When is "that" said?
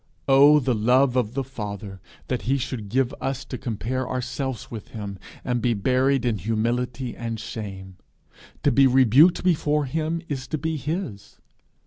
2.27-2.41